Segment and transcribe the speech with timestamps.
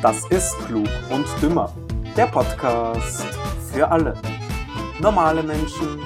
[0.00, 1.74] Das ist Klug und Dümmer.
[2.16, 3.20] Der Podcast
[3.72, 4.14] für alle.
[5.00, 5.98] Normale Menschen,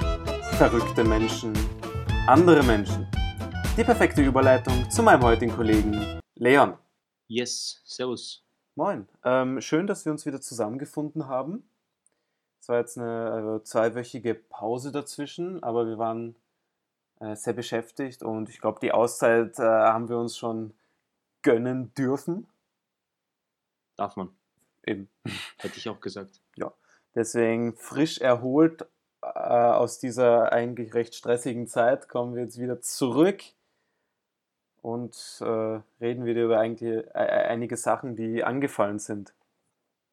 [0.57, 1.53] verrückte Menschen,
[2.25, 3.07] andere Menschen.
[3.77, 6.75] Die perfekte Überleitung zu meinem heutigen Kollegen Leon.
[7.27, 8.43] Yes, servus.
[8.73, 9.07] Moin.
[9.23, 11.63] Ähm, schön, dass wir uns wieder zusammengefunden haben.
[12.61, 16.35] Es war jetzt eine äh, zweiwöchige Pause dazwischen, aber wir waren
[17.19, 20.73] äh, sehr beschäftigt und ich glaube, die Auszeit äh, haben wir uns schon
[21.43, 22.47] gönnen dürfen.
[24.03, 24.35] Darf man.
[24.85, 25.07] Eben.
[25.59, 26.41] Hätte ich auch gesagt.
[26.57, 26.73] Ja.
[27.15, 28.85] Deswegen frisch erholt
[29.21, 33.41] äh, aus dieser eigentlich recht stressigen Zeit kommen wir jetzt wieder zurück
[34.81, 39.33] und äh, reden wieder über eigentlich, äh, einige Sachen, die angefallen sind.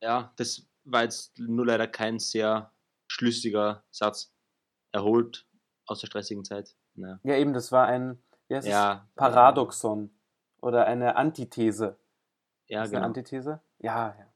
[0.01, 2.71] Ja, das war jetzt nur leider kein sehr
[3.09, 4.33] schlüssiger Satz.
[4.93, 5.49] Erholt
[5.87, 6.77] aus der stressigen Zeit.
[6.95, 7.19] Naja.
[7.25, 8.23] Ja, eben, das war ein?
[8.46, 10.15] Ja, Paradoxon
[10.61, 11.99] oder eine Antithese.
[12.71, 13.07] Ja, ist eine genau.
[13.07, 13.60] Antithese?
[13.79, 14.26] Ja, ja.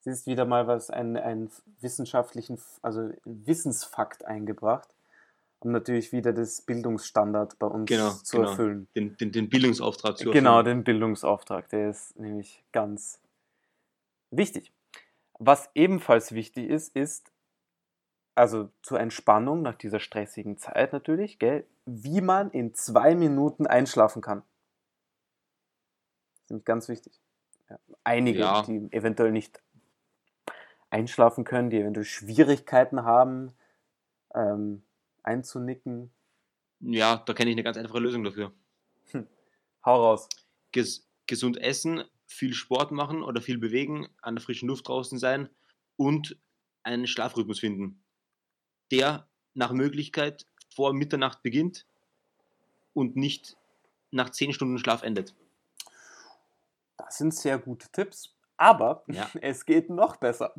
[0.00, 4.88] Sie ist wieder mal was, ein, ein wissenschaftlichen, also einen Wissensfakt eingebracht,
[5.60, 8.48] um natürlich wieder das Bildungsstandard bei uns Genau, zu genau.
[8.50, 8.88] erfüllen.
[8.96, 10.78] Den, den, den Bildungsauftrag zu Genau, erfüllen.
[10.78, 13.20] den Bildungsauftrag, der ist nämlich ganz
[14.30, 14.72] wichtig.
[15.38, 17.30] Was ebenfalls wichtig ist, ist,
[18.34, 24.22] also zur Entspannung nach dieser stressigen Zeit natürlich, gell, wie man in zwei Minuten einschlafen
[24.22, 24.42] kann.
[26.36, 27.20] Das ist nämlich ganz wichtig.
[28.04, 28.62] Einige, Ja.
[28.62, 29.62] die eventuell nicht
[30.90, 33.52] einschlafen können, die eventuell Schwierigkeiten haben,
[34.34, 34.82] ähm,
[35.22, 36.10] einzunicken.
[36.80, 38.52] Ja, da kenne ich eine ganz einfache Lösung dafür.
[39.84, 40.28] Hau raus.
[40.72, 45.48] Ges gesund essen, viel Sport machen oder viel bewegen, an der frischen Luft draußen sein
[45.96, 46.38] und
[46.82, 48.02] einen Schlafrhythmus finden,
[48.90, 51.86] der nach Möglichkeit vor Mitternacht beginnt
[52.94, 53.56] und nicht
[54.10, 55.34] nach 10 Stunden Schlaf endet.
[57.10, 59.28] Das sind sehr gute Tipps, aber Ja.
[59.42, 60.54] es geht noch besser.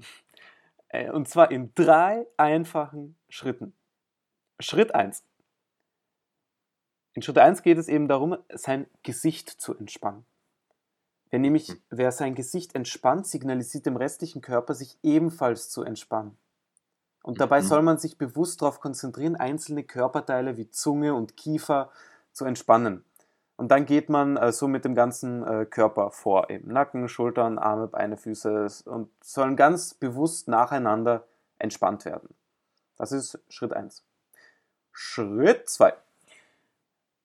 [0.90, 3.74] Äh, Und zwar in drei einfachen Schritten.
[4.60, 5.24] Schritt 1.
[7.14, 10.26] In Schritt 1 geht es eben darum, sein Gesicht zu entspannen.
[11.30, 11.82] Wer nämlich, Hm.
[11.90, 16.38] wer sein Gesicht entspannt, signalisiert dem restlichen Körper, sich ebenfalls zu entspannen.
[17.24, 17.66] Und dabei Mhm.
[17.68, 21.92] soll man sich bewusst darauf konzentrieren, einzelne Körperteile wie Zunge und Kiefer
[22.34, 23.06] zu entspannen.
[23.62, 27.60] Und dann geht man äh, so mit dem ganzen äh, Körper vor, eben Nacken, Schultern,
[27.60, 31.28] Arme, Beine, Füße und sollen ganz bewusst nacheinander
[31.60, 32.30] entspannt werden.
[32.98, 34.04] Das ist Schritt 1.
[34.92, 35.94] Schritt 2.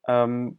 [0.09, 0.59] Ähm,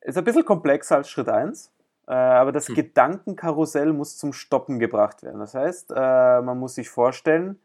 [0.00, 1.70] ist ein bisschen komplexer als Schritt 1,
[2.08, 2.74] äh, aber das Hm.
[2.74, 5.38] Gedankenkarussell muss zum Stoppen gebracht werden.
[5.38, 7.60] Das heißt, äh, man muss sich vorstellen,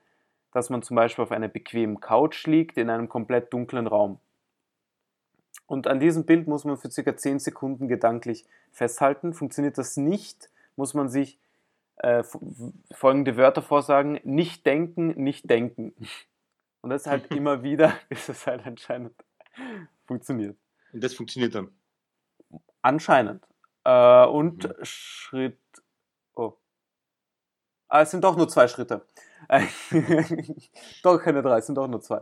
[0.51, 4.19] dass man zum Beispiel auf einer bequemen Couch liegt in einem komplett dunklen Raum.
[5.67, 9.33] Und an diesem Bild muss man für circa 10 Sekunden gedanklich festhalten.
[9.33, 11.39] Funktioniert das nicht, muss man sich
[11.97, 12.23] äh,
[12.91, 15.93] folgende Wörter vorsagen: nicht denken, nicht denken.
[16.81, 19.13] Und das halt immer wieder, bis es halt anscheinend
[20.05, 20.57] funktioniert.
[20.93, 21.69] Und das funktioniert dann.
[22.81, 23.45] Anscheinend.
[23.83, 24.73] Äh, und Mhm.
[24.83, 25.57] Schritt.
[26.35, 26.53] Oh.
[27.87, 29.05] Ah, es sind doch nur zwei Schritte.
[31.03, 32.21] doch keine drei, es sind doch nur zwei.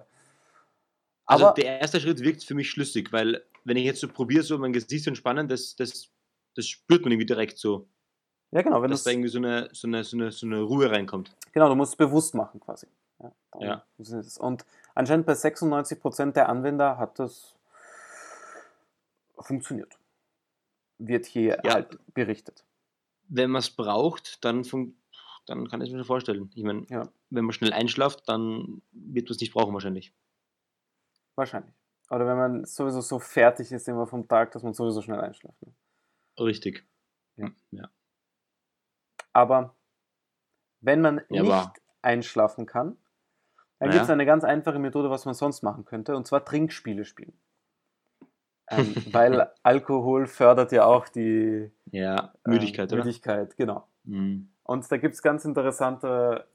[1.29, 4.41] Also Aber der erste Schritt wirkt für mich schlüssig, weil wenn ich jetzt so probiere,
[4.43, 6.09] so mein Gesicht zu entspannen, das, das,
[6.55, 7.87] das spürt man irgendwie direkt so,
[8.51, 10.61] ja, genau, wenn dass da das, irgendwie so eine, so, eine, so, eine, so eine
[10.61, 11.35] Ruhe reinkommt.
[11.51, 12.87] genau, du musst es bewusst machen quasi.
[13.21, 13.85] Ja, Ja.
[14.39, 17.55] Und anscheinend bei 96% der Anwender hat das
[19.37, 19.97] funktioniert.
[20.97, 21.73] Wird hier Ja.
[21.75, 22.63] halt berichtet.
[23.27, 24.63] Wenn man es braucht, dann,
[25.45, 26.51] dann kann ich mir schon vorstellen.
[26.55, 27.07] Ich meine, Ja.
[27.29, 30.11] wenn man schnell einschlaft, dann wird man es nicht brauchen wahrscheinlich.
[31.39, 31.73] Wahrscheinlich.
[32.09, 35.55] Oder wenn man sowieso so fertig ist immer vom Tag, dass man sowieso schnell einschläft.
[35.65, 35.73] Ne?
[36.37, 36.85] Richtig.
[37.37, 37.49] Ja.
[37.71, 37.89] ja.
[39.31, 39.75] Aber
[40.81, 42.97] wenn man Ja, nicht aber- einschlafen kann,
[43.79, 43.93] dann Ja.
[43.93, 47.39] gibt es eine ganz einfache Methode, was man sonst machen könnte, und zwar Trinkspiele spielen.
[48.69, 53.03] Ähm, weil Alkohol fördert ja auch die Ja, äh, Müdigkeit, oder?
[53.05, 53.87] Müdigkeit, genau.
[54.03, 54.51] Mhm.
[54.63, 56.47] Und da gibt es ganz interessante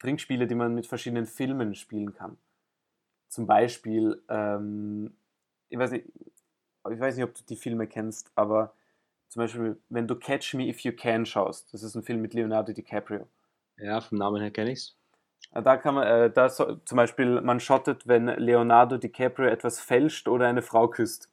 [0.00, 2.36] Trinkspiele, die man mit verschiedenen Filmen spielen kann.
[3.30, 5.14] Zum Beispiel, ähm,
[5.70, 6.06] ich, weiß nicht,
[6.90, 8.74] ich weiß nicht, ob du die Filme kennst, aber
[9.28, 12.34] zum Beispiel, wenn du Catch Me If You Can schaust, das ist ein Film mit
[12.34, 13.28] Leonardo DiCaprio.
[13.78, 14.98] Ja, vom Namen her kenne ich es.
[15.52, 19.80] Äh, Da kann man, äh, da so, zum Beispiel, man schottet, wenn Leonardo DiCaprio etwas
[19.80, 21.30] fälscht oder eine Frau küsst.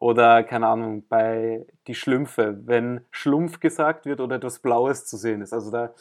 [0.00, 5.42] Oder, keine Ahnung, bei Die Schlümpfe, wenn Schlumpf gesagt wird oder etwas Blaues zu sehen
[5.42, 5.52] ist.
[5.52, 5.92] Also da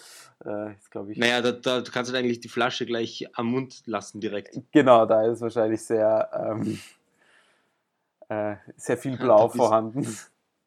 [0.46, 1.18] äh, ist, glaube ich.
[1.18, 4.62] Naja, da, da du kannst du eigentlich die Flasche gleich am Mund lassen direkt.
[4.72, 6.80] Genau, da ist wahrscheinlich sehr, ähm,
[8.30, 10.18] äh, sehr viel Blau Da bist- vorhanden.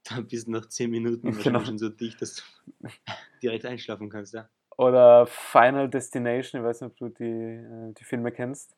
[0.09, 1.61] Da bist du nach 10 Minuten Genau.
[1.61, 2.88] schon so dicht, dass du
[3.43, 4.49] direkt einschlafen kannst, ja.
[4.76, 8.75] Oder Final Destination, ich weiß nicht, ob du die, äh, die Filme kennst.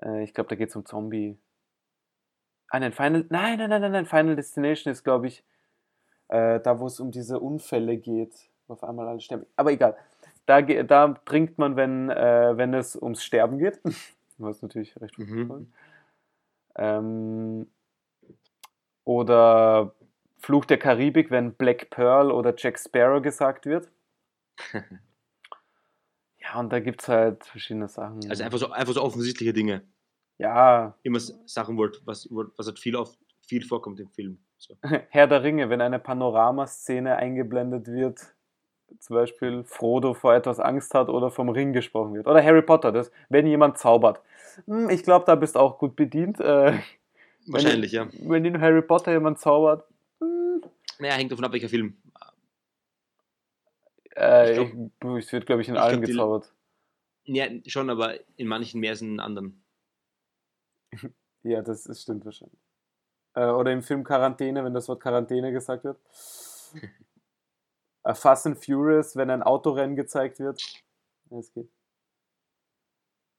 [0.00, 1.36] Äh, ich glaube, da geht es um Zombie.
[2.74, 3.26] Ah, nein, Final.
[3.28, 4.06] Nein, nein, nein, nein, nein.
[4.06, 5.44] Final Destination ist, glaube ich,
[6.28, 8.32] äh, da, wo es um diese Unfälle geht.
[8.66, 9.44] wo Auf einmal alle sterben.
[9.56, 9.94] Aber egal.
[10.46, 13.78] Da, da trinkt man, wenn, äh, wenn es ums Sterben geht.
[14.38, 15.70] Was natürlich recht Mhm.
[16.76, 17.70] ähm,
[19.04, 19.94] oder
[20.38, 23.90] Fluch der Karibik, wenn Black Pearl oder Jack Sparrow gesagt wird.
[26.44, 28.28] Ja, und da gibt es halt verschiedene Sachen.
[28.28, 29.82] Also einfach so, einfach so offensichtliche Dinge.
[30.42, 34.38] Ja, Immer Sachen, wo, was, wo, was halt viel, oft, viel vorkommt im Film.
[34.58, 34.76] So.
[35.10, 38.20] Herr der Ringe, wenn eine Panoramaszene eingeblendet wird,
[38.98, 42.26] zum Beispiel Frodo vor etwas Angst hat oder vom Ring gesprochen wird.
[42.26, 44.20] Oder Harry Potter, das, wenn jemand zaubert.
[44.66, 46.38] Hm, Ich glaube, da bist auch gut bedient.
[46.40, 46.78] Äh,
[47.46, 48.06] Wahrscheinlich, ja.
[48.20, 49.84] wenn in Harry Potter jemand zaubert.
[50.20, 50.62] hm,
[50.98, 51.96] Naja, hängt davon ab, welcher Film.
[54.16, 56.52] Äh, Ich ich glaub- es wird, glaube ich, in allen glaub, die- gezaubert.
[57.24, 59.61] Ja, schon, aber in manchen mehr als in anderen.
[61.44, 62.60] Ja, das ist, stimmt wahrscheinlich.
[63.34, 65.98] Äh, oder im Film Quarantäne, wenn das Wort Quarantäne gesagt wird.
[68.04, 70.62] äh, Fast and Furious, wenn ein Autorennen gezeigt wird.
[71.30, 71.68] Ja, es geht.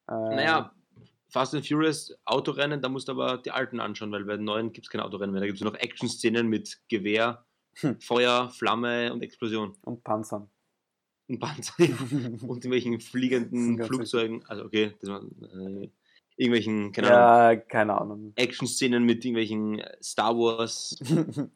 [0.09, 0.75] Äh, Naja,
[1.29, 4.73] Fast and Furious Autorennen, da musst du aber die alten anschauen, weil bei den neuen
[4.73, 5.39] gibt es kein Autorennen mehr.
[5.41, 7.45] Da gibt es nur noch Action-Szenen mit Gewehr,
[7.77, 7.99] Hm.
[8.01, 9.75] Feuer, Flamme und Explosion.
[9.83, 10.49] Und Panzern.
[11.27, 14.45] Und Panzer und irgendwelchen fliegenden Flugzeugen.
[14.45, 15.89] Also okay, das war, äh,
[16.35, 18.33] irgendwelchen, keine Ahnung, ja, keine Ahnung.
[18.35, 20.97] Action-Szenen mit irgendwelchen Star Wars.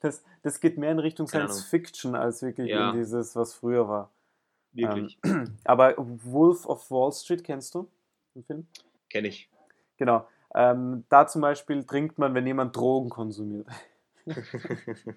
[0.00, 1.70] Das, das geht mehr in Richtung Keine Science Ahnung.
[1.70, 2.90] Fiction als wirklich Ja.
[2.90, 4.10] in dieses, was früher war.
[4.72, 7.88] Wirklich, Ähm, aber Wolf of Wall Street kennst du?
[8.34, 8.66] Den Film?
[9.10, 9.48] kenne ich.
[9.98, 10.26] Genau.
[10.56, 13.68] Ähm, da zum Beispiel trinkt man, wenn jemand Drogen konsumiert.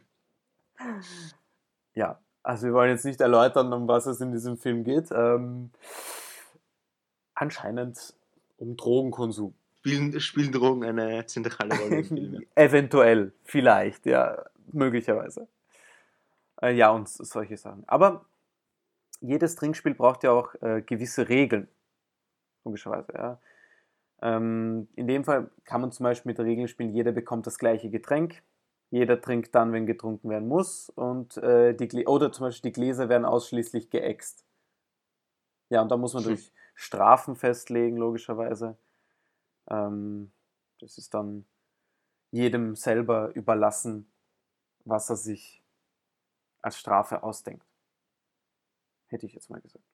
[1.94, 5.10] Ja, also wir wollen jetzt nicht erläutern, um was es in diesem Film geht.
[5.12, 5.72] Ähm,
[7.34, 8.14] anscheinend
[8.58, 9.54] um Drogenkonsum.
[9.78, 12.46] Spielen, spielen Drogen eine zentrale Rolle im Film.
[12.56, 15.48] Eventuell, vielleicht, ja, möglicherweise.
[16.62, 17.84] Äh, ja, und solche Sachen.
[17.88, 18.26] Aber
[19.22, 21.68] jedes Trinkspiel braucht ja auch äh, gewisse Regeln,
[22.64, 23.14] logischerweise.
[23.14, 23.40] Ja.
[24.22, 27.60] Ähm, in dem Fall kann man zum Beispiel mit der Regel spielen, jeder bekommt das
[27.60, 28.42] gleiche Getränk,
[28.90, 32.74] jeder trinkt dann, wenn getrunken werden muss, und äh, die Glä oder zum Beispiel die
[32.74, 34.46] Gläser werden ausschließlich geäxt.
[35.70, 38.78] Ja, und da muss man durch Strafen festlegen, logischerweise.
[39.68, 40.32] Ähm,
[40.80, 41.46] das ist dann
[42.32, 44.12] jedem selber überlassen,
[44.84, 45.64] was er sich
[46.62, 47.66] als Strafe ausdenkt.
[49.08, 49.86] Hätte ich jetzt mal gesagt.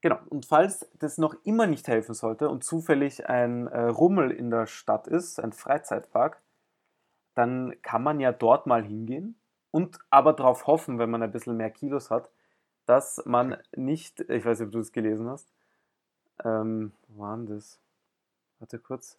[0.00, 4.50] Genau, und falls das noch immer nicht helfen sollte und zufällig ein äh, Rummel in
[4.50, 6.42] der Stadt ist, ein Freizeitpark,
[7.34, 9.40] dann kann man ja dort mal hingehen
[9.70, 12.30] und aber darauf hoffen, wenn man ein bisschen mehr Kilos hat,
[12.92, 15.50] dass man nicht, ich weiß nicht, ob du es gelesen hast,
[16.44, 17.78] ähm, wo war denn das?
[18.58, 19.18] Warte kurz,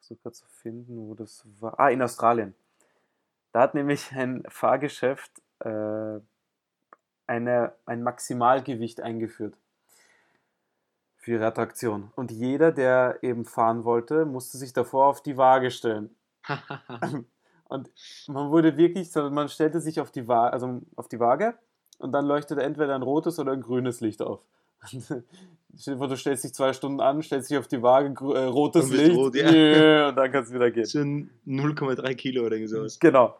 [0.00, 1.80] so kurz zu finden, wo das war.
[1.80, 2.54] Ah, in Australien.
[3.52, 6.20] Da hat nämlich ein Fahrgeschäft äh,
[7.26, 9.56] eine, ein Maximalgewicht eingeführt
[11.16, 12.12] für ihre Attraktion.
[12.14, 16.14] Und jeder, der eben fahren wollte, musste sich davor auf die Waage stellen.
[17.64, 17.90] Und
[18.28, 21.56] man wurde wirklich, man stellte sich auf die, Wa also auf die Waage
[22.02, 24.40] und dann leuchtete entweder ein rotes oder ein grünes Licht auf.
[25.86, 29.34] Du stellst dich zwei Stunden an, stellst dich auf die Waage, äh, rotes Licht, rot,
[29.34, 29.50] ja.
[29.50, 30.84] yeah, und dann kann es wieder gehen.
[30.84, 33.00] ein 0,3 Kilo oder sowas.
[33.00, 33.34] Genau.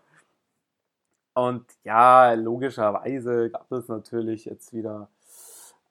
[1.34, 5.08] Und ja, logischerweise gab es natürlich jetzt wieder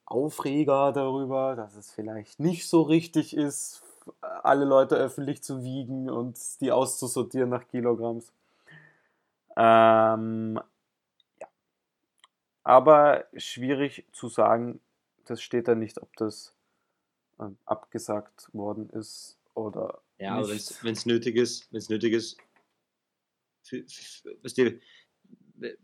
[0.05, 3.83] Aufreger darüber, dass es vielleicht nicht so richtig ist,
[4.41, 8.31] alle Leute öffentlich zu wiegen und die auszusortieren nach Kilogramms.
[9.55, 10.59] Ähm.
[12.63, 14.79] Aber schwierig zu sagen,
[15.25, 16.53] das steht da nicht, ob das
[17.39, 22.37] ähm, abgesagt worden ist oder Ja, aber wenn es nötig ist, wenn es nötig ist,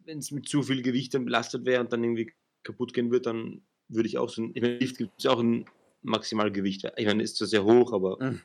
[0.06, 3.26] wenn es mit zu viel Gewicht dann belastet wäre und dann irgendwie kaputt gehen wird,
[3.26, 5.66] dann würde ich auch so ein, ich meine, Lift gibt es auch ein
[6.02, 6.92] Maximalgewicht.
[6.98, 8.42] Ich meine, ist zwar sehr hoch, aber Mhm.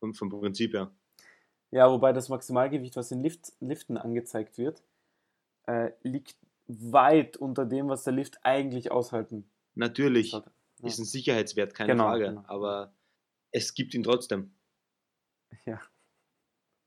[0.00, 0.90] vom, vom Prinzip her.
[1.70, 4.82] Ja, wobei das Maximalgewicht, was in Lift, Liften angezeigt wird,
[5.66, 6.36] äh, liegt
[6.78, 10.32] weit unter dem, was der Lift eigentlich aushalten Natürlich.
[10.32, 10.44] Ja.
[10.82, 12.44] ist ein Sicherheitswert, keine Genau, Frage, genau.
[12.46, 12.92] aber
[13.52, 14.52] es gibt ihn trotzdem.
[15.64, 15.80] Ja.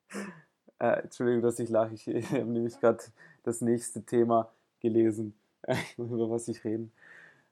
[0.80, 1.94] Äh, Entschuldigung, dass ich lache.
[1.94, 3.02] Ich, ich habe nämlich gerade
[3.44, 5.34] das nächste Thema gelesen,
[5.98, 6.92] über was ich reden,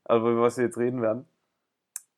[0.04, 1.26] aber über was wir jetzt reden werden.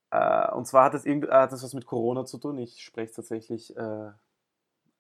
[0.10, 2.58] Äh, und zwar hat das, irgend, äh, hat das was mit Corona zu tun.
[2.58, 4.12] Ich spreche es tatsächlich äh,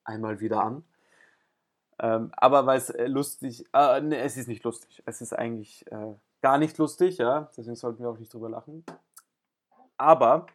[0.03, 0.83] einmal wieder an.
[1.99, 5.03] Ähm, aber weil es äh, lustig, äh, ne, es ist nicht lustig.
[5.05, 7.51] Es ist eigentlich äh, gar nicht lustig, ja.
[7.55, 8.83] Deswegen sollten wir auch nicht drüber lachen.
[9.97, 10.47] Aber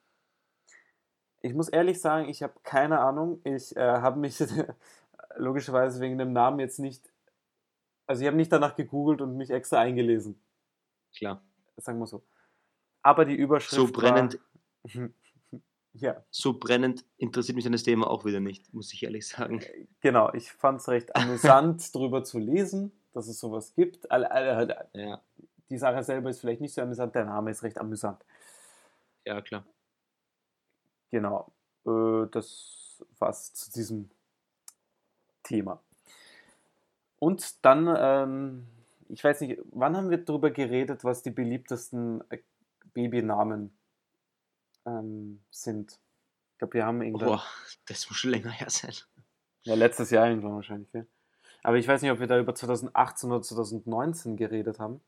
[1.41, 3.41] Ich muss ehrlich sagen, ich habe keine Ahnung.
[3.45, 4.43] Ich äh, habe mich
[5.37, 7.13] logischerweise wegen dem Namen jetzt nicht,
[8.07, 10.41] also ich habe nicht danach gegoogelt und mich extra eingelesen,
[11.17, 11.43] Klar.
[11.77, 12.23] sagen wir so.
[13.03, 14.39] Aber die Überschrift So brennend,
[14.85, 15.09] war,
[15.95, 19.61] ja, so brennend interessiert mich das Thema auch wieder nicht, muss ich ehrlich sagen.
[20.01, 20.33] genau.
[20.35, 24.09] Ich fand es recht amüsant, drüber zu lesen, dass es sowas gibt.
[24.11, 25.21] Halt, Ja,
[25.69, 28.25] Die Sache selber ist vielleicht nicht so amüsant, der Name ist recht amüsant.
[29.25, 29.65] ja klar.
[31.11, 31.53] Genau.
[31.87, 34.11] Äh, das war's zu diesem
[35.43, 35.83] Thema.
[37.19, 38.67] Und dann, ähm,
[39.09, 42.39] ich weiß nicht, wann haben wir darüber geredet, was die beliebtesten äh,
[42.95, 43.77] Babynamen
[44.87, 45.99] ähm, sind?
[46.53, 47.45] Ich glaube, wir haben irgendwann, Boah,
[47.87, 48.95] das muss schon länger her sein.
[49.63, 51.05] ja, letztes Jahr irgendwann wahrscheinlich, ja.
[51.63, 55.01] Aber ich weiß nicht, ob wir da über 2018 oder 2019 geredet haben.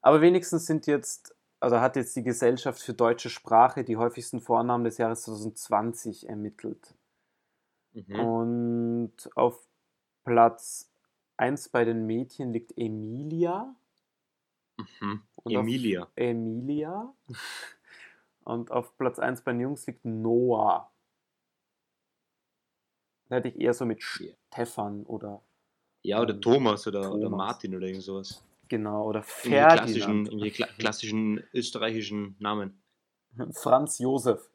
[0.00, 4.84] Aber wenigstens sind jetzt, also hat jetzt die Gesellschaft für deutsche Sprache die häufigsten Vornamen
[4.84, 6.94] des Jahres 2020 ermittelt.
[7.92, 8.20] Mhm.
[8.20, 9.68] Und auf
[10.24, 10.90] Platz
[11.36, 13.74] 1 bei den Mädchen liegt Emilia.
[15.00, 15.22] Mhm.
[15.44, 16.08] Emilia.
[16.16, 17.14] Emilia.
[18.44, 20.92] Und auf Platz 1 bei den Jungs liegt Noah.
[23.28, 24.02] Da hätte ich eher so mit.
[24.02, 25.42] Stefan oder
[26.02, 27.38] Ja, oder ähm, Thomas oder, oder Thomas.
[27.38, 28.44] Martin oder irgend sowas.
[28.68, 30.26] genau oder Irgendwelche klassischen, Ferdinand.
[30.28, 32.82] irgendwelche kla klassischen österreichischen Namen.
[33.52, 34.50] Franz Josef.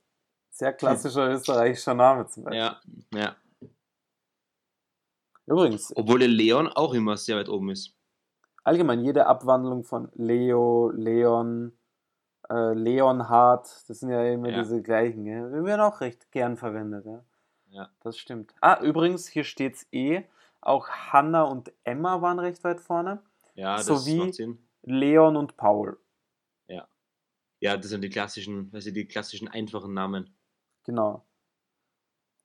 [0.52, 2.60] Sehr klassischer österreichischer Name zum Beispiel.
[2.60, 2.82] Ja,
[3.14, 3.36] ja.
[5.46, 7.97] Übrigens, Obwohl der Leon auch immer sehr weit oben ist.
[8.68, 11.78] Allgemein jede Abwandlung von Leo, Leon,
[12.50, 14.60] äh, Leonhard, das sind ja immer Ja.
[14.60, 15.26] diese gleichen.
[15.26, 15.48] Ja?
[15.48, 17.06] Die werden auch recht gern verwendet.
[17.06, 17.24] Ja?
[17.70, 17.90] Ja.
[18.02, 18.54] Das stimmt.
[18.62, 20.24] Ah, übrigens, hier steht's eh.
[20.62, 23.22] Auch Hanna und Emma waren recht weit vorne.
[23.56, 24.58] Ja, das Sowie-.
[24.84, 25.98] Leon und Paul.
[27.60, 30.30] Ja, das sind die klassischen, du, die klassischen einfachen Namen.
[30.84, 31.26] Genau.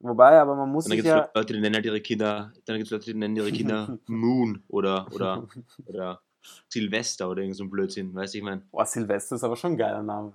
[0.02, 1.30] Wobei, aber man muss dann sich gibt es ja.
[1.32, 4.64] Leute, die nennen halt ihre Kinder, dann gibt es Leute, die nennen ihre Kinder Moon
[4.66, 5.47] oder, oder,
[5.87, 6.23] oder
[6.68, 8.62] Silvester oder irgend so ein Blödsinn, weißt du, ich meine.
[8.73, 10.32] Boah, Silvester ist aber schon ein geiler Name.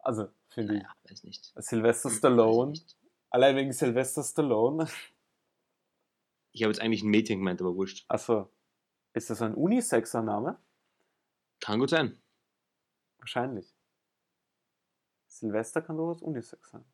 [0.00, 0.82] Also, finde ich.
[0.82, 1.54] Naja, weiß nicht.
[1.56, 2.72] Ich Stallone.
[2.72, 2.98] nicht.
[3.30, 4.86] Allein wegen Sylvester Stallone.
[6.52, 8.04] Ich habe jetzt eigentlich ein Mädchen gemeint, aber wurscht.
[8.08, 8.50] Achso.
[9.14, 10.58] Ist das ein unisexer Name?
[11.60, 12.20] Kann gut sein.
[13.18, 13.74] Wahrscheinlich.
[15.26, 16.84] Silvester kann durchaus unisex sein.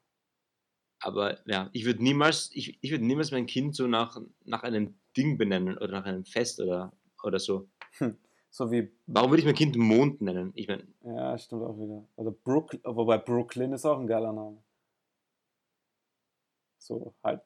[1.05, 4.95] Aber ja, ich würde niemals, ich, ich würde niemals mein Kind so nach, nach einem
[5.15, 6.93] Ding benennen oder nach einem Fest oder,
[7.23, 7.69] oder so.
[8.51, 10.53] So wie, Warum würde ich mein Kind Mond nennen?
[10.55, 12.09] Ich meine, ja, stimmt auch wieder.
[12.17, 14.63] Oder Brooklyn, wobei Brooklyn ist auch ein geiler Name.
[16.79, 17.43] So, halt.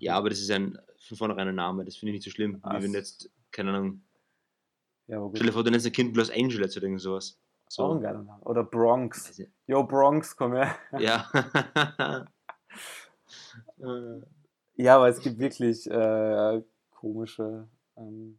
[0.00, 2.58] ja, aber das ist ein von vornherein ein Name, das finde ich nicht so schlimm.
[2.62, 4.02] Ah, Wie wenn jetzt, keine Ahnung,
[5.06, 7.38] Ja, stell dir vor, du nennst ein Kind Los Angeles oder irgend sowas.
[7.76, 8.00] Auch ein So.
[8.00, 8.42] geiler Name.
[8.42, 9.26] Oder Bronx.
[9.28, 10.74] Also, Yo, Bronx, komm her.
[10.98, 11.30] ja.
[13.80, 14.20] Äh,
[14.76, 17.68] Ja, aber es gibt wirklich äh, komische.
[17.96, 18.38] Ähm,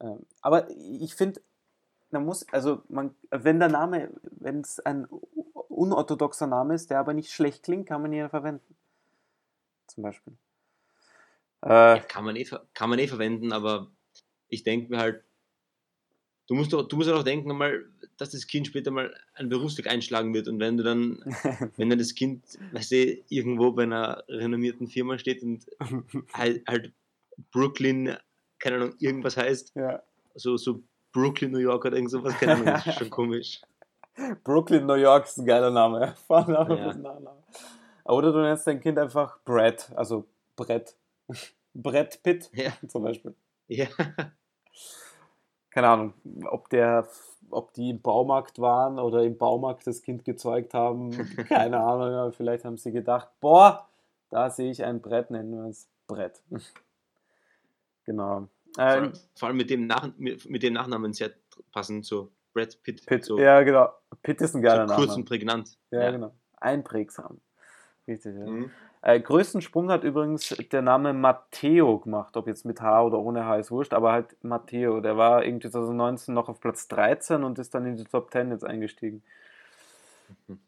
[0.00, 1.40] ähm, aber ich finde,
[2.10, 5.06] man muss, also man, wenn der Name, wenn es ein
[5.68, 8.76] unorthodoxer Name ist, der aber nicht schlecht klingt, kann man ihn ja verwenden.
[9.88, 10.34] Zum Beispiel.
[11.62, 13.90] Äh, ja, kann, man eh, kann man eh verwenden, aber
[14.48, 15.24] ich denke mir halt,
[16.48, 17.84] du musst doch, du musst auch denken mal,
[18.18, 21.18] dass das Kind später mal einen Berufsweg einschlagen wird und wenn du dann,
[21.76, 25.64] wenn dann das Kind, weißt du, irgendwo bei einer renommierten Firma steht und
[26.34, 26.92] halt, halt
[27.52, 28.16] Brooklyn,
[28.58, 30.02] keine Ahnung, irgendwas heißt, ja.
[30.34, 30.82] so, so
[31.12, 33.60] Brooklyn, New York oder irgend sowas, keine Ahnung, das ist schon komisch.
[34.44, 36.14] Brooklyn, New York ist ein geiler Name.
[36.26, 36.82] Vorname Ja.
[36.84, 37.42] plus Nachname.
[38.04, 40.94] Oder du nennst dein Kind einfach Brad, also Brett.
[41.72, 42.72] Brett Pitt Ja.
[42.88, 43.34] zum Beispiel.
[43.68, 43.86] ja.
[45.72, 46.14] Keine Ahnung,
[46.50, 47.08] ob der,
[47.50, 51.10] ob die im Baumarkt waren oder im Baumarkt das Kind gezeugt haben.
[51.48, 53.88] Keine Ahnung, aber vielleicht haben sie gedacht, boah,
[54.28, 56.42] da sehe ich ein Brett, nennen wir es Brett.
[58.04, 58.48] Genau.
[58.74, 61.30] Vor, Ähm, vor allem mit dem, Nach mit, mit dem Nachnamen sehr
[61.70, 63.06] passend, so Brad Pitt.
[63.06, 63.90] Pitt, so, ja genau.
[64.22, 65.20] Pitt ist ein geiler so kurz Name.
[65.20, 65.78] und prägnant.
[65.92, 66.34] Ja, genau.
[66.56, 67.40] Einprägsam.
[68.08, 68.44] Richtig, ja.
[68.46, 68.70] Mhm.
[69.04, 73.44] Äh, größten Sprung hat übrigens der Name Matteo gemacht, ob jetzt mit H oder ohne
[73.44, 75.00] H ist wurscht, aber halt Matteo.
[75.00, 78.52] Der war irgendwie 2019 noch auf Platz 13 und ist dann in die Top 10
[78.52, 79.24] jetzt eingestiegen.
[80.46, 80.60] Mhm.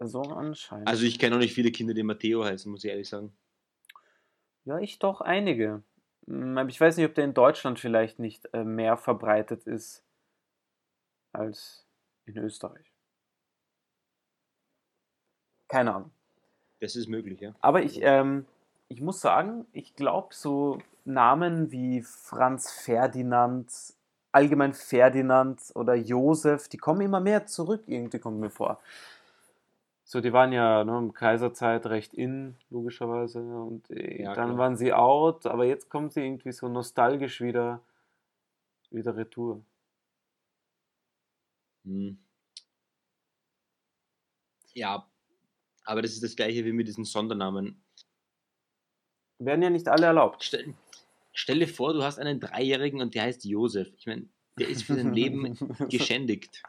[0.00, 0.88] So anscheinend.
[0.88, 3.32] Also ich kenne auch nicht viele Kinder, die Matteo heißen, muss ich ehrlich sagen.
[4.64, 5.84] ja, ich doch einige.
[6.28, 10.04] Aber ich weiß nicht, ob der in Deutschland vielleicht nicht äh, mehr verbreitet ist
[11.32, 11.86] als
[12.24, 12.92] in Österreich.
[15.68, 16.15] Keine Ahnung.
[16.80, 17.54] Das ist möglich, ja.
[17.60, 18.44] Aber ich, ähm,
[18.88, 23.70] ich muss sagen, ich glaube, so Namen wie Franz Ferdinand,
[24.32, 28.78] allgemein Ferdinand oder Josef, die kommen immer mehr zurück, irgendwie kommt mir vor.
[30.04, 34.58] So, die waren ja ne, im Kaiserzeit recht in, logischerweise, und äh, Ja, dann klar.
[34.58, 37.80] waren sie out, aber jetzt kommen sie irgendwie so nostalgisch wieder,
[38.90, 39.62] wieder retour.
[41.84, 42.16] Hm.
[44.74, 45.06] Ja,
[45.86, 47.82] aber das ist das gleiche wie mit diesen Sondernamen.
[49.38, 50.44] Werden ja nicht alle erlaubt.
[50.44, 50.74] Stell,
[51.32, 53.88] stell dir vor, du hast einen Dreijährigen und der heißt Josef.
[53.96, 54.28] Ich meine,
[54.58, 55.56] der ist für sein Leben
[55.90, 56.62] geschändigt.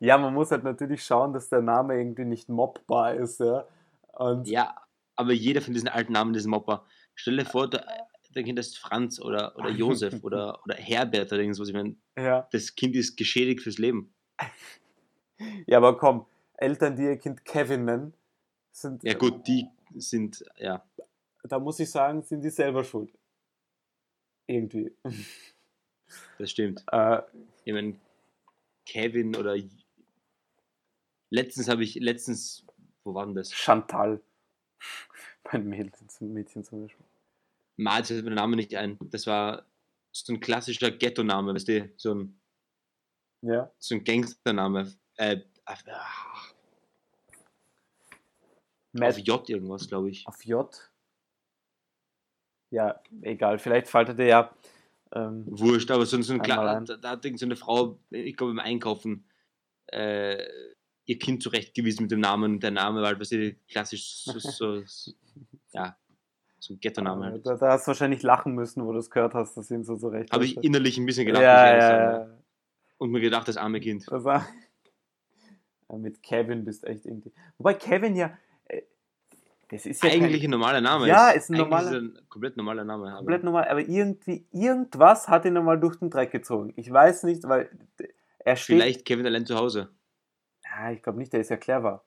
[0.00, 3.66] Ja, man muss halt natürlich schauen, dass der Name irgendwie nicht mobbbar ist, ja.
[4.12, 4.74] Und Ja,
[5.16, 6.84] aber jeder von diesen alten Namen ist Mopper.
[7.14, 11.68] Stell dir vor, der Kind heißt Franz oder, oder Josef oder, oder Herbert oder irgendwas.
[11.68, 12.46] Ich meine, ja.
[12.52, 14.14] das Kind ist geschädigt fürs Leben.
[15.66, 18.14] Ja, aber komm, Eltern, die ihr Kind Kevin nennen,
[18.76, 20.84] sind, Ja gut, die sind, ja,
[21.44, 23.10] da muss ich sagen, sind die selber schuld.
[24.46, 24.94] Irgendwie.
[26.38, 26.84] das stimmt.
[26.92, 27.22] Äh,
[27.64, 27.98] Ich meine,
[28.84, 29.56] Kevin oder
[31.30, 32.64] letztens habe ich, letztens,
[33.04, 33.52] wo war denn das?
[33.52, 34.20] Chantal.
[35.52, 37.06] Mein Mädchen, zum Mädchen zum Beispiel.
[37.76, 38.98] Mal fällt mir der Name nicht ein.
[39.10, 39.66] Das war
[40.12, 42.40] so ein klassischer Ghetto-Name, weißt du, so ein,
[43.42, 43.70] Ja.
[43.78, 44.92] so ein Gangstername.
[45.16, 45.76] Äh, ah,
[48.98, 50.26] Matt auf J irgendwas, glaube ich.
[50.26, 50.90] auf J.
[52.70, 53.58] Ja, egal.
[53.58, 54.50] Vielleicht faltet er ja.
[55.12, 58.36] Ähm, Wurscht, aber so, so ein klar, da, da hat irgend so eine Frau, ich
[58.36, 59.24] glaube im Einkaufen,
[59.86, 60.44] äh,
[61.04, 64.38] ihr Kind zurechtgewiesen mit dem Namen und der Name war halt, was ihr klassisch so,
[64.38, 65.12] so, so
[65.72, 65.96] ja,
[66.58, 67.46] so ein Ghetto-Name halt.
[67.46, 69.96] da, da hast du wahrscheinlich lachen müssen, wo du es gehört hast, dass ihn so
[69.96, 70.32] zurecht.
[70.32, 72.38] Habe ich innerlich ein bisschen gelacht, ja, ja, ja.
[72.98, 74.10] Und mir gedacht, das arme Kind.
[74.10, 74.46] Das war,
[75.96, 77.32] mit Kevin bist echt irgendwie.
[77.58, 78.36] Wobei Kevin ja.
[78.68, 78.82] Äh,
[79.68, 81.08] Das ist ja kein- Eigentlich ein normaler Name.
[81.08, 83.08] Ja, ist ein eigentlich normaler- Ist ein komplett normaler Name.
[83.08, 86.72] aber- komplett normal, aber irgendwie, irgendwas hat ihn einmal durch den Dreck gezogen.
[86.76, 87.68] Ich weiß nicht, weil
[88.38, 88.76] er steht.
[88.76, 89.88] Vielleicht Kevin allein zu Hause.
[90.64, 92.04] Ja, ich glaube nicht, der ist ja clever.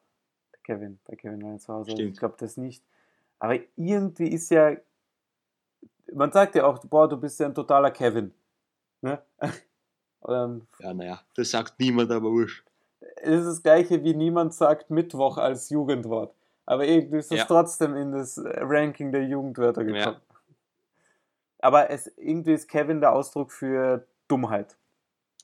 [0.54, 1.91] Der Kevin, bei Kevin allein zu Hause.
[1.91, 2.13] Stimmt.
[2.13, 2.84] Ich glaube das nicht.
[3.39, 4.76] Aber irgendwie ist ja.
[6.13, 8.34] Man sagt ja auch, boah, du bist ja ein totaler Kevin.
[9.02, 9.22] Ne?
[10.22, 12.65] Oder Ja, naja, das sagt niemand, aber wurscht.
[13.17, 16.34] es ist das gleiche wie niemand sagt Mittwoch als Jugendwort.
[16.69, 17.45] Aber irgendwie ist es Ja.
[17.45, 20.21] trotzdem in das Ranking der Jugendwörter gekommen.
[20.21, 20.38] Ja.
[21.58, 24.77] Aber es, irgendwie ist Kevin der Ausdruck für Dummheit.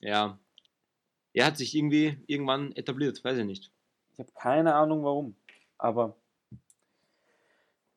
[0.00, 0.38] Ja.
[1.32, 3.72] Er hat sich irgendwie irgendwann etabliert, weiß ich nicht.
[4.12, 5.34] Ich habe keine Ahnung warum.
[5.78, 6.14] Aber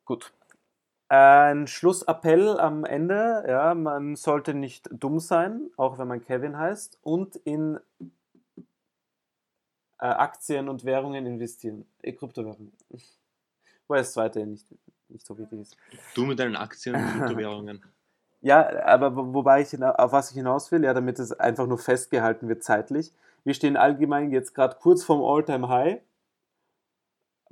[0.05, 0.33] gut.
[1.07, 3.45] Ein Schlussappell am Ende.
[3.47, 7.79] Ja, man sollte nicht dumm sein, auch wenn man Kevin heißt, und in
[9.99, 11.85] äh, Aktien und Währungen investieren.
[12.01, 12.73] Äh, Kryptowährungen.
[13.89, 14.67] Wobei das zweite nicht,
[15.10, 15.75] nicht so wichtig ist.
[16.13, 17.84] Du mit deinen Aktien und Kryptowährungen.
[18.41, 21.80] Ja, aber wo- wobei ich auf was ich hinaus will, ja, damit es einfach nur
[21.80, 23.12] festgehalten wird zeitlich.
[23.43, 26.02] Wir stehen allgemein jetzt gerade kurz vorm All-Time-High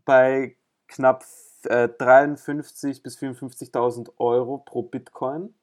[0.05, 0.55] bei
[0.87, 1.25] knapp
[1.63, 5.55] äh, 53 bis 54.000 Euro pro Bitcoin.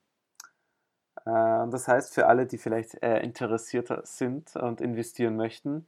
[1.24, 5.86] Äh, das heißt, für alle, die vielleicht äh, interessierter sind und investieren möchten,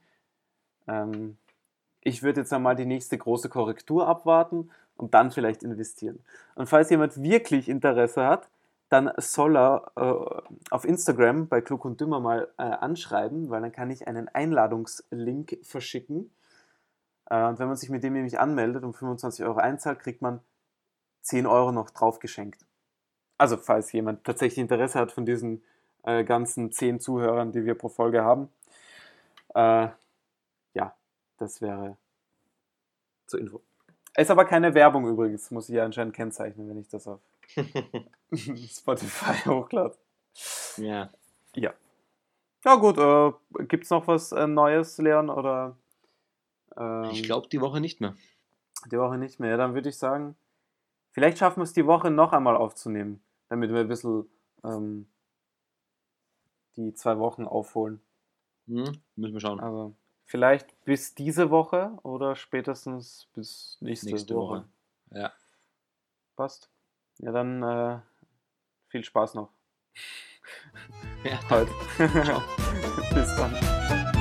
[0.87, 1.37] ähm,
[2.01, 6.19] ich würde jetzt einmal die nächste große Korrektur abwarten und dann vielleicht investieren.
[6.55, 8.49] Und falls jemand wirklich Interesse hat,
[8.89, 13.71] dann soll er äh, auf Instagram bei Klug und Dümmer mal äh, anschreiben, weil dann
[13.71, 16.31] kann ich einen Einladungslink verschicken.
[17.29, 20.39] Äh, und wenn man sich mit dem nämlich anmeldet und 25 Euro einzahlt, kriegt man
[21.21, 22.65] 10 Euro noch drauf geschenkt.
[23.37, 25.63] Also falls jemand tatsächlich Interesse hat von diesen
[26.03, 28.49] äh, ganzen 10 Zuhörern, die wir pro Folge haben.
[31.37, 31.97] Das wäre
[33.27, 33.61] zur Info.
[34.15, 37.19] Ist aber keine Werbung übrigens, muss ich ja anscheinend kennzeichnen, wenn ich das auf
[38.33, 39.95] Spotify hochlade.
[40.77, 41.09] ja.
[41.55, 41.73] Ja.
[42.65, 43.31] Ja gut, äh,
[43.65, 45.29] gibt es noch was äh, Neues, Leon?
[45.29, 45.77] Oder
[46.75, 48.15] ähm, Ich glaube die Woche nicht mehr.
[48.91, 49.51] die Woche nicht mehr?
[49.51, 50.35] Ja, dann würde ich sagen,
[51.11, 54.27] vielleicht schaffen wir es die Woche noch einmal aufzunehmen, damit wir ein bisschen
[54.63, 55.07] ähm,
[56.75, 58.01] die zwei Wochen aufholen.
[58.67, 58.99] Hm?
[59.15, 59.59] Müssen wir schauen.
[59.59, 59.95] Also
[60.27, 64.65] vielleicht bis diese Woche oder spätestens bis nächste, Nächste Woche.
[65.09, 65.19] Woche.
[65.19, 65.33] Ja.
[66.35, 66.69] Passt.
[67.17, 67.99] Ja, dann äh,
[68.89, 69.49] viel Spaß noch
[71.23, 71.39] ja.
[72.23, 72.41] Ciao.
[73.13, 74.13] bis dann.